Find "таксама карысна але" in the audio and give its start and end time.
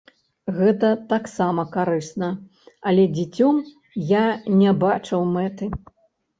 1.11-3.03